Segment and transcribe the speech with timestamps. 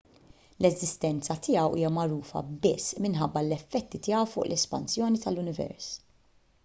[0.61, 5.93] l-eżistenza tiegħu hija magħrufa biss minħabba l-effetti tiegħu fuq l-espansjoni tal-univers